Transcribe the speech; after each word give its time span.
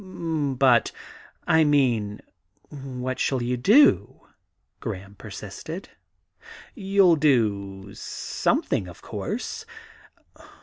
* 0.01 0.01
But 0.81 0.91
I 1.45 1.63
mean 1.63 2.21
what 2.69 3.19
shall 3.19 3.43
you 3.43 3.55
do?' 3.55 4.21
Graham 4.79 5.13
persisted. 5.13 5.89
* 6.37 6.73
You 6.73 7.03
'11 7.03 7.19
do 7.21 7.93
something, 7.93 8.87
of 8.87 9.03
course. 9.03 9.63